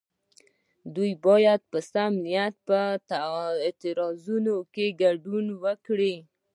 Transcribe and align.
دوی 0.95 1.11
باید 1.25 1.61
په 1.71 1.79
سم 1.91 2.11
نیت 2.25 2.55
په 2.67 2.77
اعتراضونو 3.65 4.55
کې 4.73 4.85
ګډون 5.01 5.45
وکړي. 5.63 6.15